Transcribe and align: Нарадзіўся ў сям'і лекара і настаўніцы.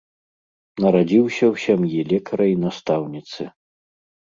Нарадзіўся 0.85 1.43
ў 1.53 1.65
сям'і 1.65 1.99
лекара 2.13 2.45
і 2.55 2.59
настаўніцы. 2.65 3.41